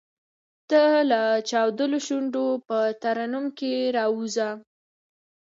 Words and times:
تۀ 0.69 0.81
لۀ 1.09 1.23
چاودلو 1.49 1.99
شونډو 2.05 2.45
پۀ 2.67 2.79
ترنم 3.01 3.45
راووځه! 3.95 4.49